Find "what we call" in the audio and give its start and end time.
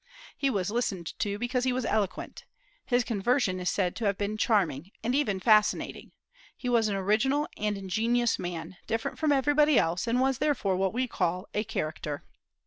10.75-11.45